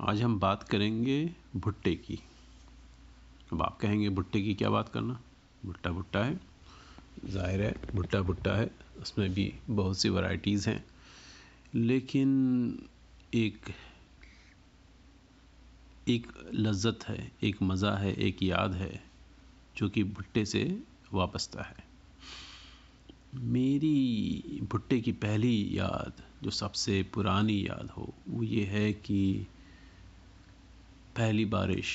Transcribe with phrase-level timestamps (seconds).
[0.00, 2.20] आज हम बात करेंगे भुट्टे की।
[3.52, 5.20] अब आप कहेंगे, भुट्टे की क्या बात करना?
[5.66, 6.40] भुट्टा भुट्टा है।
[7.24, 10.84] ज़ाहिर है, भुट्टा भुट्टा है। उसमें भी बहुत सी वैरायटीज़ हैं।
[11.74, 12.88] लेकिन
[13.34, 13.60] एक
[16.08, 19.04] एक लज्जत है, एक मज़ा है, एक याद है,
[19.76, 20.82] जो कि भुट्टे से
[21.12, 21.84] वाबस्ता है।
[23.34, 24.42] मेरी
[24.72, 29.46] भुट्टे की पहली याद, जो सबसे पुरानी याद हो, वो ये है कि
[31.16, 31.88] पहली बारिश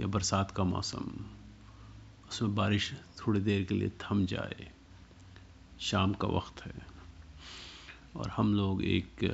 [0.00, 1.04] या बरसात का मौसम,
[2.30, 4.68] उसमें बारिश थोड़ी देर के लिए थम जाए,
[5.80, 6.74] शाम का वक्त है।
[8.16, 9.24] और हम लोग एक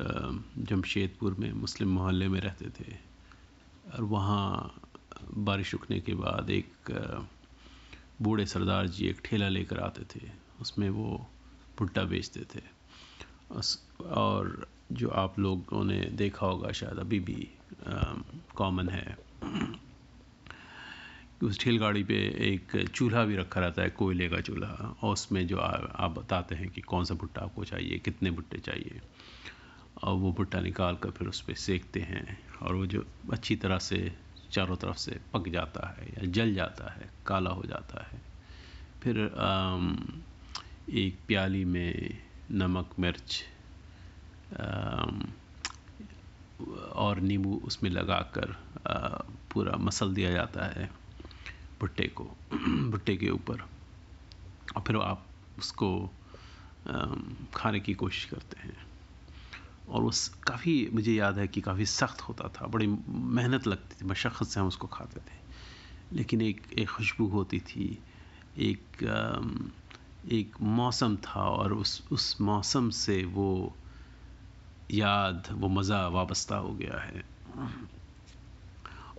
[0.60, 2.92] जमशेदपुर में मुस्लिम मोहल्ले में रहते थे,
[3.94, 4.74] और वहाँ
[5.40, 6.90] बारिश रुकने के बाद एक
[8.22, 11.26] बूढ़े सरदार जी एक ठेला लेकर आते थे, उसमें वो
[11.78, 12.62] भुट्टा बेचते थे।
[14.04, 17.48] और जो आप लोगों ने देखा होगा शायद अभी भी
[18.56, 19.16] कॉमन है
[21.42, 22.14] उस ठेलगाड़ी पे
[22.48, 26.54] एक चूल्हा भी रखा रहता है कोयले का चूल्हा। और उसमें जो आ, आप बताते
[26.54, 29.00] हैं कि कौन सा भुट्टा आपको चाहिए कितने भुट्टे चाहिए
[30.02, 33.78] और वो भुट्टा निकाल कर फिर उस पर सेकते हैं और वो जो अच्छी तरह
[33.78, 33.98] से
[34.52, 38.20] चारों तरफ़ से पक जाता है या जल जाता है काला हो जाता है।
[39.02, 39.18] फिर
[40.90, 42.18] एक प्याली में
[42.50, 43.42] नमक मिर्च
[46.94, 48.54] और नींबू उसमें लगाकर
[49.52, 50.90] पूरा मसल दिया जाता है।
[51.82, 52.24] भुट्टे को,
[52.90, 53.60] भुट्टे के ऊपर।
[54.76, 55.26] और फिर आप
[55.58, 55.88] उसको
[57.54, 58.76] खाने की कोशिश करते हैं।
[59.88, 62.86] और उस, काफ़ी मुझे याद है कि काफ़ी सख्त होता था। बड़ी
[63.36, 65.38] मेहनत लगती थी, मशक्क़त से हम उसको खाते थे।
[66.12, 67.86] लेकिन एक एक खुशबू होती थी,
[68.58, 68.82] एक
[70.32, 73.76] एक मौसम था और उस उस मौसम से वो
[74.90, 77.24] याद, वो मज़ा वाबस्ता हो गया है।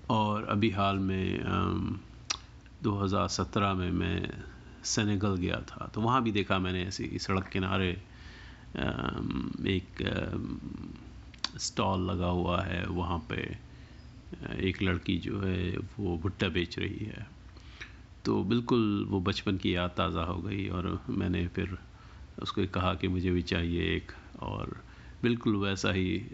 [0.09, 1.39] और अभी हाल में
[2.83, 4.43] 2017 में मैं
[4.83, 7.89] सेनेगल गया था। तो वहाँ भी देखा मैंने ऐसी सड़क किनारे
[9.69, 10.03] एक
[11.57, 13.41] स्टॉल लगा हुआ है। वहाँ पे
[14.67, 17.27] एक लड़की जो है वो भुट्टा बेच रही है।
[18.25, 21.77] तो बिल्कुल वो बचपन की याद ताज़ा हो गई और मैंने फिर
[22.41, 24.75] उसको कहा कि मुझे भी चाहिए एक और
[25.23, 26.29] बिल्कुल वैसा ही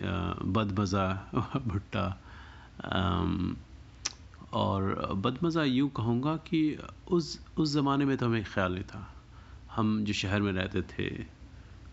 [0.50, 1.08] बदमज़ा
[1.68, 2.06] भुट्टा
[4.54, 6.78] और बदमज़ा यूँ कहूँगा कि
[7.08, 9.08] उस उस ज़माने में तो हमें ख्याल नहीं था।
[9.76, 11.10] हम जो शहर में रहते थे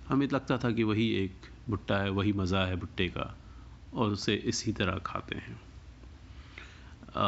[0.08, 3.34] हमें लगता था कि वही एक भुट्टा है वही मज़ा है भुट्टे का
[3.94, 5.60] और उसे इसी तरह खाते हैं।
[7.16, 7.26] आ,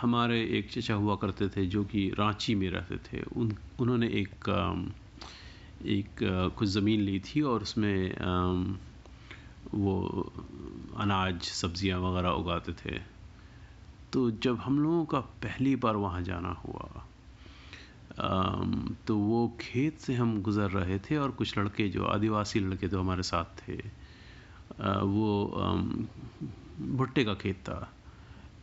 [0.00, 4.48] हमारे एक चचा हुआ करते थे जो कि रांची में रहते थे। उन उन्होंने एक
[5.86, 6.18] एक
[6.58, 8.14] कुछ ज़मीन ली थी और उसमें
[9.74, 9.94] वो
[11.00, 12.98] अनाज सब्ज़ियाँ वगैरह उगाते थे।
[14.12, 17.04] तो जब हम लोगों का पहली बार वहाँ जाना हुआ
[19.06, 23.00] तो वो खेत से हम गुज़र रहे थे और कुछ लड़के जो आदिवासी लड़के तो
[23.00, 23.76] हमारे साथ थे
[25.06, 25.30] वो
[26.96, 27.88] भुट्टे का खेत था।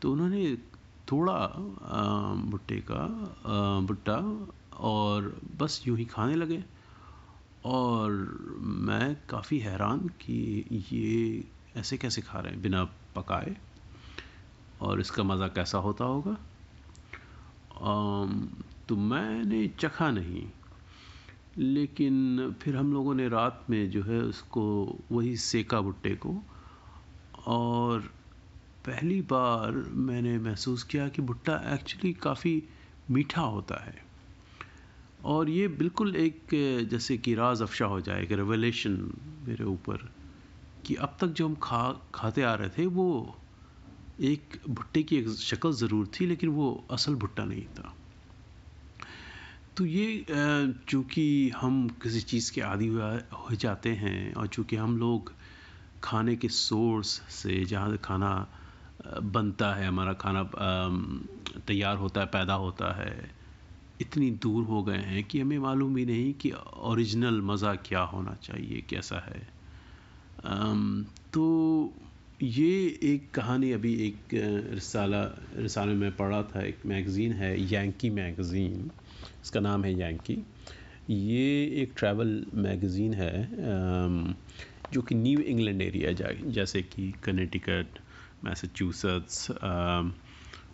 [0.02, 0.56] तो उन्होंने
[1.08, 1.38] थोड़ा
[2.52, 3.06] भुट्टे का
[3.88, 4.18] भुट्टा
[4.90, 6.64] और बस यूँ ही खाने लगे
[7.68, 8.12] और
[8.90, 11.44] मैं काफ़ी हैरान कि ये
[11.80, 12.84] ऐसे कैसे खा रहे हैं बिना
[13.16, 13.56] पकाए।
[14.82, 16.38] और इसका मज़ा कैसा होता होगा?
[18.90, 20.48] तो मैंने चखा नहीं।
[21.58, 24.64] लेकिन फिर हम लोगों ने रात में जो है उसको
[25.12, 26.36] वही सेका भुट्टे को
[27.48, 28.00] और
[28.86, 32.64] पहली बार मैंने महसूस किया कि भुट्टा एक्चुअली काफ़ी
[33.12, 34.04] मीठा होता है।
[35.26, 36.48] और ये बिल्कुल एक
[36.92, 38.92] जैसे कि राज अफशा हो जाए, एक रेवलेशन
[39.48, 40.10] मेरे ऊपर
[40.86, 43.39] कि अब तक जो हम खा, खाते आ रहे थे वो
[44.20, 47.94] एक भुट्टे की एक शक्ल ज़रूर थी, लेकिन वो असल भुट्टा नहीं था।
[49.78, 50.26] तो ये
[50.90, 55.32] चूँकि हम किसी चीज़ के आदि हो जाते हैं, और चूँकि हम लोग
[56.04, 58.32] खाने के सोर्स से जहाँ खाना
[59.24, 60.44] बनता है, हमारा खाना
[61.68, 63.32] तैयार होता है, पैदा होता है,
[64.02, 68.34] इतनी दूर हो गए हैं कि हमें मालूम ही नहीं कि ओरिजिनल मज़ा क्या होना
[68.44, 69.48] चाहिए, कैसा है।
[71.34, 71.44] तो
[72.44, 74.34] ये एक कहानी अभी एक
[74.74, 75.24] रिसाला,
[75.56, 78.90] रिसाले में पढ़ा था, एक मैगज़ीन है, यंकी मैगज़ीन।
[79.44, 80.38] इसका नाम है यंकी।
[81.10, 83.34] ये एक ट्रैवल मैगज़ीन है
[84.94, 88.00] जो कि न्यू इंग्लैंड एरिया जाए जैसे कि कनेटिकट,
[88.44, 89.52] मैसाचुसेट्स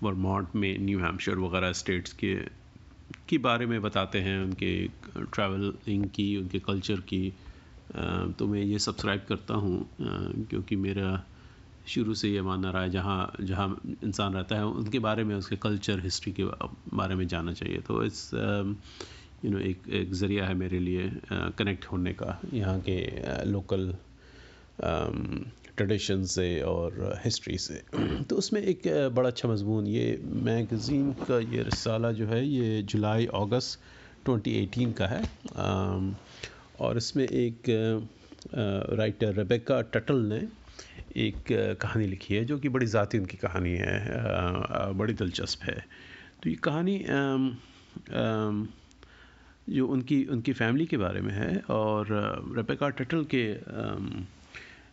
[0.03, 2.35] वर्मॉन्ट में, न्यू हैम्पशायर वगैरह स्टेट्स के
[3.29, 4.75] के बारे में बताते हैं उनके
[5.17, 7.27] ट्रैवलिंग की उनके कल्चर की।
[8.39, 11.23] तो मैं ये सब्सक्राइब करता हूँ क्योंकि मेरा
[11.87, 13.67] शुरू से ये मानना रहा है, जहाँ जहाँ
[14.03, 16.43] इंसान रहता है, उनके बारे में, उसके कल्चर हिस्ट्री के
[16.95, 21.85] बारे में जानना चाहिए। तो इस यू नो एक एक ज़रिया है मेरे लिए कनेक्ट
[21.85, 22.97] होने का, यहाँ के
[23.45, 23.93] लोकल
[25.77, 27.81] ट्रेडिशन से और हिस्ट्री से।
[28.23, 28.81] तो उसमें एक
[29.15, 33.79] बड़ा अच्छा मजमून, ये मैगज़ीन का ये रसाला जो है, ये जुलाई, अगस्त
[34.25, 35.21] 2018 का है।
[36.79, 37.69] और इसमें एक
[38.93, 40.39] राइटर रेबेका टटल ने
[41.15, 45.85] एक कहानी लिखी है, जो कि बड़ी ज़ाती उनकी कहानी है बड़ी दिलचस्प है।
[46.43, 46.97] तो ये कहानी
[49.69, 52.07] जो उनकी उनकी फैमिली के बारे में है, और
[52.57, 53.45] रेबेका टटल के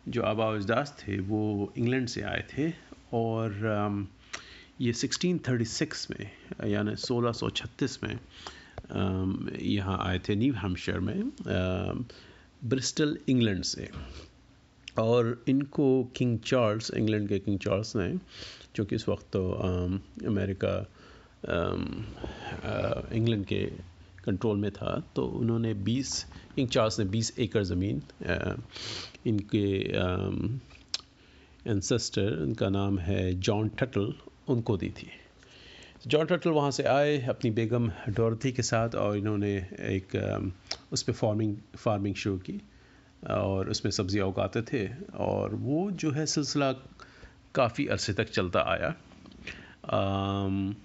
[0.07, 2.71] जो आबा अजदास थे, वो इंग्लैंड से आए थे,
[3.13, 4.07] और
[4.81, 6.29] ये 1636 में,
[6.65, 8.17] यानी 1636 में
[9.61, 11.31] यहाँ आए थे न्यू हेम्पशायर में
[12.63, 13.89] ब्रिस्टल, इंग्लैंड से।
[14.99, 18.09] और इनको किंग चार्ल्स इंग्लैंड के किंग चार्ल्स ने,
[18.75, 19.49] जो कि इस वक्त तो
[20.27, 20.75] अमेरिका
[23.15, 23.63] इंग्लैंड के
[24.25, 26.11] कंट्रोल में था तो उन्होंने 20
[26.55, 28.01] किंग चार्ल्स ने 20 एकड़ ज़मीन
[29.27, 29.65] इनके
[31.65, 34.13] एंसेस्टर इनका नाम है जॉन टटल
[34.49, 35.07] उनको दी थी।
[36.07, 39.55] जॉन टटल वहाँ से आए अपनी बेगम डॉरथी के साथ और इन्होंने
[39.89, 40.15] एक
[40.93, 42.59] उस पर फ़ार्मिंग फ़ार्मिंग शुरू की।
[43.31, 44.87] और उसमें सब्ज़ियाँ उगाते थे
[45.19, 46.71] और वो जो है सिलसिला
[47.55, 48.93] काफ़ी अरसे तक चलता आया।
[49.91, 50.75] आम,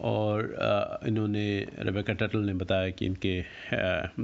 [0.00, 1.46] और आ, इन्होंने
[1.78, 3.40] रेबेका टटल ने बताया कि इनके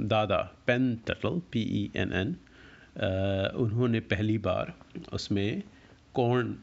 [0.07, 0.37] दादा
[0.67, 2.35] Penn Tuttle P E N N
[3.57, 4.73] उन्होंने पहली बार
[5.13, 5.61] उसमें
[6.15, 6.55] कॉर्न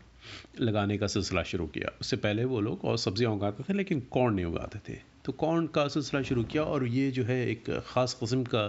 [0.60, 4.34] लगाने का सिलसिला शुरू किया। उससे पहले वो लोग और सब्ज़ियाँ उगाते थे लेकिन कॉर्न
[4.34, 8.18] नहीं उगाते थे। तो कॉर्न का सिलसिला शुरू किया और ये जो है एक ख़ास
[8.22, 8.66] कस्म का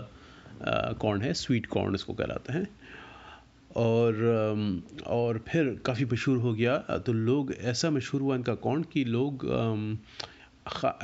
[1.01, 2.67] कॉर्न है स्वीट कॉर्न इसको कहलाते हैं।
[3.75, 9.03] और और फिर काफ़ी मशहूर हो गया। तो लोग, ऐसा मशहूर हुआ इनका कॉर्न कि
[9.05, 9.45] लोग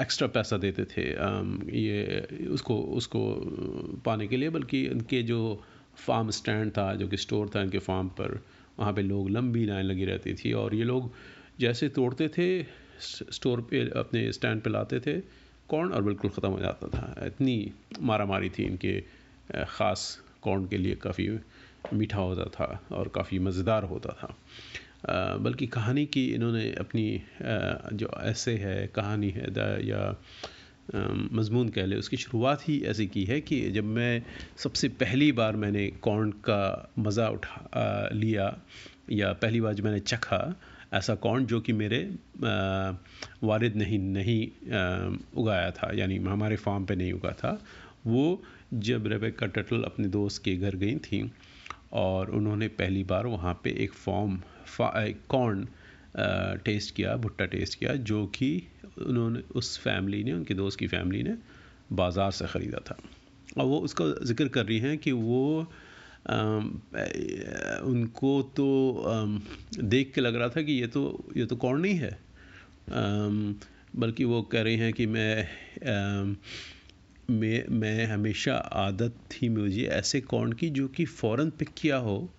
[0.02, 1.10] एक्स्ट्रा पैसा देते थे
[1.78, 3.20] ये, उसको उसको
[4.06, 5.42] पाने के लिए। बल्कि इनके जो
[5.98, 8.40] फार्म स्टैंड था, जो कि स्टोर था इनके फार्म पर,
[8.80, 11.12] वहाँ पे लोग लंबी लाइन लगी रहती थी। और ये लोग
[11.60, 12.48] जैसे तोड़ते थे
[13.02, 15.20] स्टोर पे, अपने स्टैंड पे लाते थे
[15.70, 17.72] कॉर्न और बिल्कुल ख़त्म हो जाता था। इतनी
[18.02, 18.94] मारा मारी थी इनके
[19.56, 21.30] ख़ास कॉर्न के लिए काफ़ी
[21.94, 24.36] मीठा होता था और काफ़ी मज़ेदार होता था।
[25.38, 27.22] बल्कि कहानी की इन्होंने अपनी
[27.94, 29.48] जो ऐसे है, कहानी है
[29.88, 30.16] या
[31.34, 34.24] मजमून कह ले, उसकी शुरुआत ही ऐसी की है कि जब मैं
[34.58, 38.56] सबसे पहली बार मैंने कॉर्न का मज़ा उठा लिया
[39.12, 40.56] या पहली बार जब मैंने चखा,
[40.94, 42.00] ऐसा कॉर्न जो कि मेरे
[43.44, 44.42] वालिद नहीं नहीं
[45.38, 47.60] उगाया था, यानी हमारे फार्म पे नहीं उगा था
[48.08, 48.42] वो
[48.74, 51.32] जब रेबेका टटल अपने दोस्त के घर गई थी
[51.94, 54.40] और उन्होंने पहली बार वहाँ पे एक फॉर्म
[55.30, 55.68] कॉर्न
[56.66, 58.52] टेस्ट किया भुट्टा टेस्ट किया जो कि
[58.98, 61.36] उन्होंने उस फैमिली ने उनके दोस्त की फैमिली ने
[61.92, 62.98] बाज़ार से ख़रीदा था।
[63.58, 65.68] और वो उसका ज़िक्र कर रही हैं कि वो
[66.30, 66.82] आम,
[67.86, 68.68] उनको तो
[69.08, 69.42] आम,
[69.80, 71.04] देख के लग रहा था कि ये तो
[71.38, 72.18] ये तो कौन नहीं है।
[73.96, 76.36] बल्कि वो कह रही हैं कि मैं आम,
[77.32, 82.30] मैं मैं हमेशा आदत थी मुझे ऐसे कॉर्न की जो कि फ़ौर पिक किया हो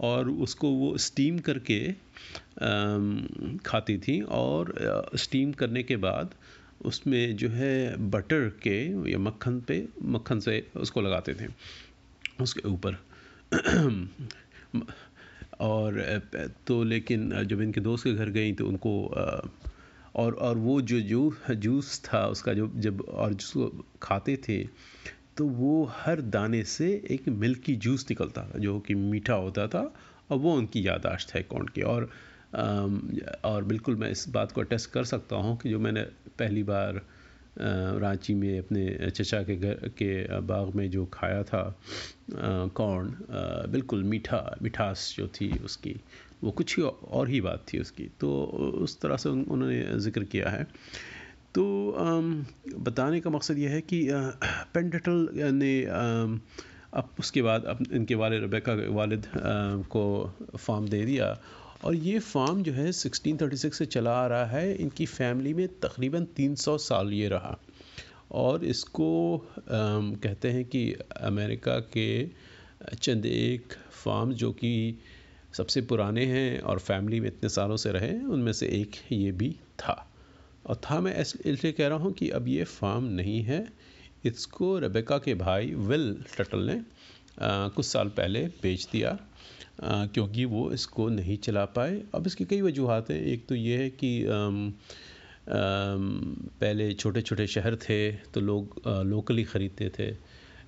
[0.00, 1.78] और उसको वो स्टीम करके
[3.66, 6.34] खाती थी और स्टीम करने के बाद
[6.84, 11.46] उसमें जो है बटर के या मक्खन पे, मक्खन से उसको लगाते थे,
[12.40, 12.96] उसके ऊपर।
[15.60, 16.20] और
[16.66, 18.92] तो लेकिन जब इनके दोस्त के घर गई तो उनको
[20.16, 24.62] और और वो जो जू, जूस था, उसका जो, जब और जिसको खाते थे
[25.36, 29.92] तो वो हर दाने से एक मिल्की जूस निकलता था, जो कि मीठा होता था,
[30.30, 32.08] और वो उनकी यादाश्त है कौन की। और
[33.44, 36.02] और बिल्कुल मैं इस बात को टेस्ट कर सकता हूँ कि जो मैंने
[36.38, 37.00] पहली बार
[38.00, 41.62] रांची में अपने चचा के घर के बाग में जो खाया था
[42.74, 43.14] कॉर्न
[43.72, 45.96] बिल्कुल मीठा, मिठास जो थी उसकी
[46.44, 48.30] वो कुछ ही और ही बात थी उसकी। तो
[48.84, 50.66] उस तरह से उन्होंने ज़िक्र किया है।
[51.54, 51.64] तो
[52.80, 54.06] बताने का मकसद यह है कि
[54.74, 55.74] पेंडटल ने
[56.94, 59.26] अब उसके बाद अब इनके वाले रबेका वालिद
[59.90, 60.04] को
[60.56, 61.36] फार्म दे दिया।
[61.84, 66.24] और ये फार्म जो है 1636 से चला आ रहा है। इनकी फैमिली में तकरीबन
[66.36, 67.58] 300 साल ये रहा।
[68.32, 69.10] और इसको
[69.68, 70.82] कहते हैं कि
[71.22, 72.08] अमेरिका के
[72.94, 74.72] चंद एक फार्म जो कि
[75.54, 79.50] सबसे पुराने हैं और फैमिली में इतने सालों से रहे उनमें से एक ये भी
[79.80, 79.94] था।
[80.66, 83.66] और था मैं इसलिए कह रहा हूँ कि अब ये फार्म नहीं है।
[84.24, 86.80] इसको रबेका के भाई विल टटल ने
[87.42, 89.10] आ, कुछ साल पहले बेच दिया
[89.82, 93.76] आ, क्योंकि वो इसको नहीं चला पाए। अब इसकी कई वजूहत हैं। एक तो ये
[93.78, 94.26] है कि
[95.46, 100.10] पहले छोटे छोटे शहर थे तो लोग आ, लोकली ख़रीदते थे।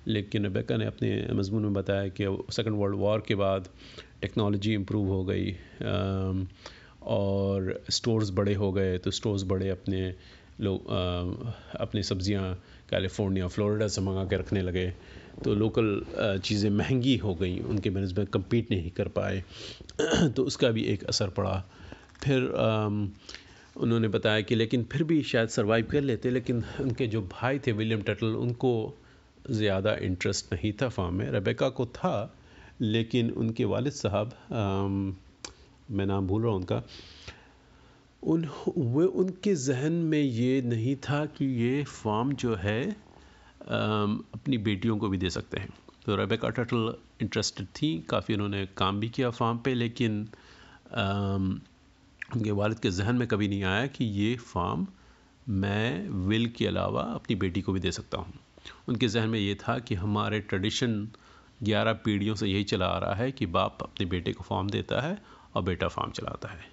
[0.07, 3.67] लेकिन रबेका ने अपने मजमून में बताया कि सेकेंड वर्ल्ड वॉर के बाद
[4.21, 5.55] टेक्नोलॉजी इम्प्रूव हो गई
[7.01, 10.15] और स्टोर्स बड़े हो गए तो स्टोर्स बड़े अपने
[10.61, 10.87] लोग
[11.79, 12.53] अपनी सब्ज़ियाँ
[12.89, 14.93] कैलिफ़ोर्निया, फ्लोरिडा से मंगा के रखने लगे।
[15.43, 19.43] तो लोकल चीज़ें महँगी हो गई, उनके मैनेजमेंट कम्पीट नहीं कर पाए।
[20.35, 21.63] तो उसका भी एक असर पड़ा।
[22.23, 22.43] फिर
[23.75, 27.71] उन्होंने बताया कि लेकिन फिर भी शायद सर्वाइव कर लेते, लेकिन उनके जो भाई थे,
[27.71, 29.01] विलियम टटल, उनको
[29.49, 32.33] ज़्यादा इंटरेस्ट नहीं था फार्म में। रबेका को था,
[32.81, 34.33] लेकिन उनके वालिद साहब
[35.91, 36.81] मैं नाम भूल रहा हूँ उनका,
[38.23, 42.83] उन, वे उनके जहन में ये नहीं था कि ये फार्म जो है
[43.61, 45.69] अपनी बेटियों को भी दे सकते हैं।
[46.05, 50.27] तो रेबेका टटल इंटरेस्टेड थी, काफ़ी उन्होंने काम भी किया फार्म पे, लेकिन
[52.35, 54.87] उनके वालिद के जहन में कभी नहीं आया कि ये फार्म
[55.49, 58.33] मैं विल के अलावा अपनी बेटी को भी दे सकता हूँ।
[58.89, 61.07] उनके जहन में ये था कि हमारे ट्रेडिशन
[61.63, 65.01] ग्यारह पीढ़ियों से यही चला आ रहा है कि बाप अपने बेटे को फार्म देता
[65.01, 65.17] है
[65.55, 66.65] और बेटा फार्म चलाता है।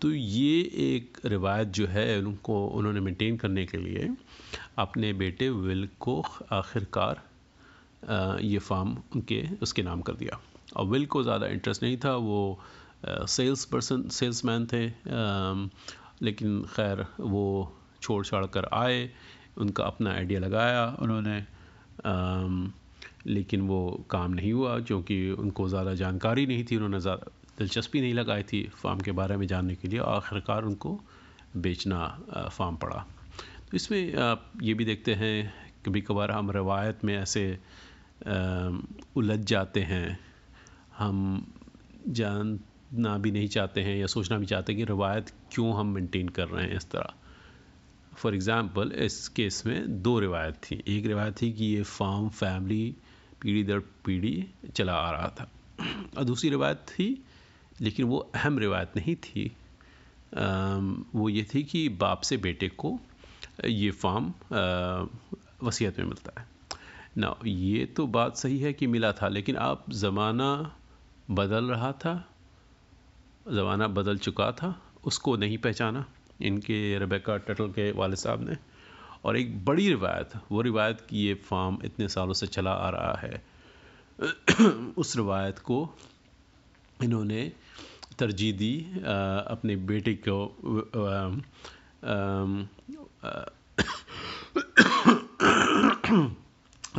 [0.00, 4.08] तो ये एक रिवायत जो है उनको, उन्होंने मेंटेन करने के लिए
[4.78, 6.20] अपने बेटे विल को
[6.52, 7.22] आखिरकार
[8.42, 10.38] ये फार्म उनके, उसके नाम कर दिया।
[10.76, 12.60] और विल को ज़्यादा इंटरेस्ट नहीं था, वो
[13.06, 14.86] सेल्स पर्सन सेल्स मैन थे
[16.24, 19.10] लेकिन खैर वो छोड़ छाड़ कर आए।
[19.56, 21.42] उनका अपना आइडिया लगाया उन्होंने।
[23.26, 28.14] लेकिन वो काम नहीं हुआ, क्योंकि उनको ज़्यादा जानकारी नहीं थी, उन्होंने ज़्यादा दिलचस्पी नहीं
[28.14, 31.00] लगाई थी फार्म के बारे में जानने के लिए आखिरकार उनको
[31.56, 32.06] बेचना
[32.52, 33.04] फार्म पड़ा।
[33.70, 35.52] तो इसमें आप ये भी देखते हैं
[35.86, 37.46] कभी कभार हम रवायत में ऐसे
[39.16, 40.18] उलझ जाते हैं।
[40.98, 41.46] हम
[42.10, 46.28] जानना भी नहीं चाहते हैं या सोचना भी चाहते हैं कि रवायत क्यों हम मेंटेन
[46.28, 47.14] कर रहे हैं इस तरह।
[48.16, 52.94] फॉर एग्ज़ाम्पल इस केस में दो रिवायत थी। एक रिवायत थी कि ये फार्म फैमिली
[53.42, 55.50] पीढ़ी दर पीढ़ी चला आ रहा था।
[56.18, 57.06] और दूसरी रिवायत थी
[57.80, 59.46] लेकिन वो अहम रिवायत नहीं थी।
[60.36, 60.76] आ,
[61.14, 62.98] वो ये थी कि बाप से बेटे को
[63.64, 64.32] ये फार्म
[65.62, 66.46] वसीयत में मिलता है।
[67.16, 70.50] ना ये तो बात सही है कि मिला था लेकिन आप ज़माना
[71.30, 72.14] बदल रहा था
[73.48, 76.04] ज़माना बदल चुका था उसको नहीं पहचाना।
[76.42, 78.56] इनके, रबेका टटल के वाले साहब ने।
[79.24, 83.14] और एक बड़ी रिवायत, वो रिवायत कि ये फार्म इतने सालों से चला आ रहा
[83.14, 83.44] है।
[84.96, 85.96] उस रिवायत को
[87.04, 87.52] इन्होंने
[88.18, 88.80] तरजीह दी
[89.48, 90.56] अपने बेटे को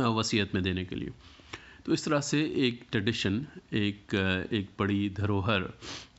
[0.00, 1.10] वसीयत में देने के लिए।
[1.86, 3.34] तो इस तरह से एक ट्रेडिशन
[3.74, 4.14] एक
[4.52, 5.68] एक बड़ी धरोहर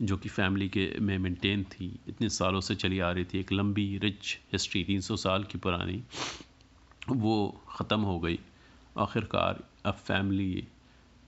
[0.01, 3.51] जो कि फैमिली के में मेंटेन थी, इतने सालों से चली आ रही थी, एक
[3.51, 6.01] लंबी रिच हिस्ट्री 300 साल की पुरानी,
[7.09, 8.39] वो ख़त्म हो गई।
[8.97, 10.67] आखिरकार अब फैमिली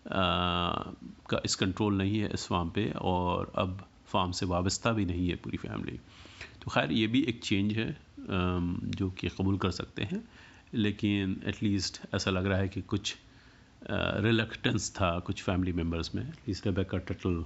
[0.08, 5.30] का इस कंट्रोल नहीं है इस फार्म पे और अब फार्म से वाबस्ता भी नहीं
[5.30, 6.00] है पूरी फैमिली
[6.62, 10.28] तो खैर, ये भी एक चेंज है जो कि कबूल कर सकते हैं,
[10.74, 13.16] लेकिन एटलीस्ट ऐसा लग रहा है कि कुछ
[14.24, 17.44] रिलक्टेंस था कुछ फैमिली मेंबर्स में एटलीस्ट रेबेका टटल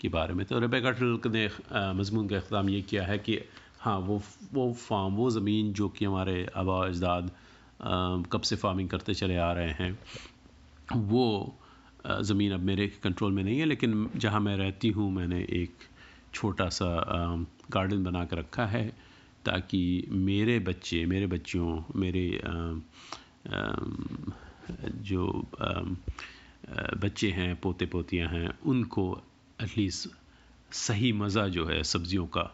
[0.00, 1.48] के बारे में। तो रेबेका टटल ने
[1.94, 3.38] मजमून का अख्ताम ये किया है कि
[3.80, 4.22] हाँ वो
[4.52, 7.30] वो फार्म वो ज़मीन जो कि हमारे आबा अजदाद
[8.32, 9.98] कब से फ़ार्मिंग करते चले आ रहे हैं
[10.96, 11.54] वो
[12.20, 15.74] ज़मीन अब मेरे कंट्रोल में नहीं है लेकिन जहाँ मैं रहती हूँ मैंने एक
[16.34, 16.86] छोटा सा
[17.70, 18.88] गार्डन बना कर रखा है
[19.44, 22.52] ताकि मेरे बच्चे मेरे बच्चों मेरे आ,
[23.56, 23.76] आ,
[25.02, 25.26] जो
[27.02, 29.04] बच्चे हैं पोते पोतियाँ हैं उनको
[29.62, 30.08] एटलीस्ट
[30.74, 32.50] सही मज़ा जो है सब्ज़ियों का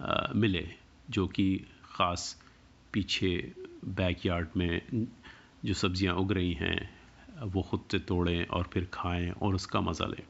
[0.00, 0.66] आ, मिले
[1.10, 1.46] जो कि
[1.84, 2.36] ख़ास
[2.92, 3.32] पीछे
[3.84, 5.06] बैकयार्ड में
[5.64, 6.78] जो सब्ज़ियाँ उग रही हैं
[7.52, 10.22] वो ख़ुद से तोड़ें और फिर खाएँ और उसका मज़ा लें।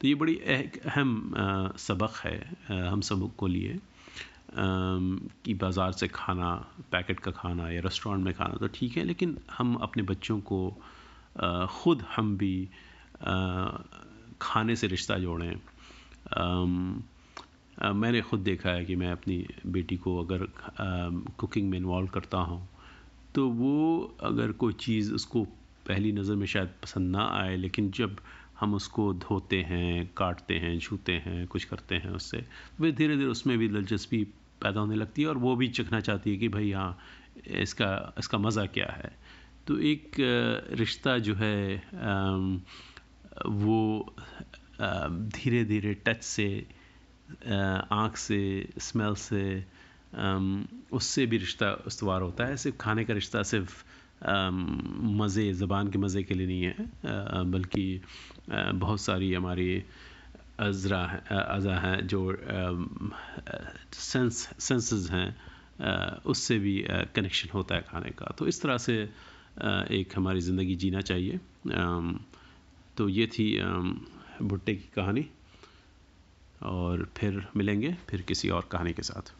[0.00, 1.34] तो ये बड़ी अहम
[1.78, 3.78] सबक है हम सबको लिए।
[4.50, 6.52] कि बाज़ार से खाना,
[6.92, 10.70] पैकेट का खाना या रेस्टोरेंट में खाना तो ठीक है, लेकिन हम अपने बच्चों को
[11.38, 12.68] ख़ुद हम भी
[14.42, 15.54] खाने से रिश्ता जोड़ें।
[17.94, 20.46] मैंने ख़ुद देखा है कि मैं अपनी बेटी को अगर
[21.38, 22.68] कुकिंग में इन्वॉल्व करता हूँ
[23.34, 25.44] तो वो अगर कोई चीज़ उसको
[25.86, 28.16] पहली नज़र में शायद पसंद ना आए, लेकिन जब
[28.60, 32.44] हम उसको धोते हैं, काटते हैं, छूते हैं, कुछ करते हैं उससे।
[32.80, 34.22] वे धीरे धीरे उसमें भी दिलचस्पी
[34.62, 36.98] पैदा होने लगती है और वो भी चखना चाहती है कि भाई हाँ
[37.46, 39.10] इसका इसका मज़ा क्या है।
[39.66, 40.16] तो एक
[40.78, 41.80] रिश्ता जो है
[43.46, 44.14] वो
[44.80, 46.48] धीरे धीरे टच से
[47.48, 49.44] आँख से, स्मेल से
[50.92, 53.84] उससे भी रिश्ता इस्तवार होता है। सिर्फ़ खाने का रिश्ता, सिर्फ़
[54.22, 58.00] मज़े, ज़बान के मज़े के लिए नहीं है बल्कि
[58.50, 59.82] बहुत सारी हमारी
[60.60, 62.20] अज़रा है अज़ा हैं जो
[63.92, 66.84] सेंस, सेंसेस हैं उससे भी
[67.14, 68.96] कनेक्शन होता है खाने का। तो इस तरह से
[69.92, 71.40] एक हमारी ज़िंदगी जीना चाहिए।
[72.96, 73.46] तो ये थी
[74.42, 75.28] भुट्टे की कहानी।
[76.62, 79.32] और फिर मिलेंगे फिर किसी और कहानी के साथ।